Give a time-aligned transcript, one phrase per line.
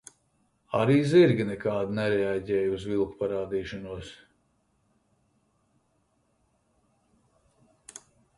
[0.77, 4.09] Arī zirgi nekādi nereaģēja uz vilku parādīšanos.